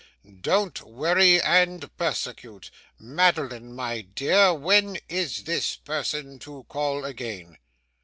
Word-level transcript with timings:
Don't 0.49 0.81
worry 0.81 1.39
and 1.39 1.95
persecute. 1.95 2.71
Madeline, 2.97 3.75
my 3.75 4.01
dear, 4.01 4.51
when 4.51 4.97
is 5.07 5.43
this 5.43 5.75
person 5.75 6.39
to 6.39 6.63
call 6.67 7.05
again? 7.05 7.59